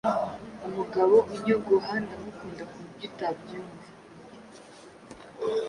Umugabo 0.67 1.15
unyogoha 1.33 1.93
ndamukunda 2.03 2.63
kuburyo 2.71 3.05
utabyumva 3.09 3.89